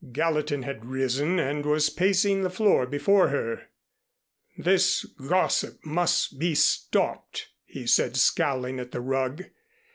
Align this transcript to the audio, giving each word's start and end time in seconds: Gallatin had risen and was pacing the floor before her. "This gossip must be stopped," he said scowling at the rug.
Gallatin 0.11 0.63
had 0.63 0.83
risen 0.85 1.37
and 1.37 1.63
was 1.63 1.91
pacing 1.91 2.41
the 2.41 2.49
floor 2.49 2.87
before 2.87 3.27
her. 3.27 3.69
"This 4.57 5.03
gossip 5.05 5.77
must 5.85 6.39
be 6.39 6.55
stopped," 6.55 7.49
he 7.65 7.85
said 7.85 8.17
scowling 8.17 8.79
at 8.79 8.89
the 8.89 9.01
rug. 9.01 9.43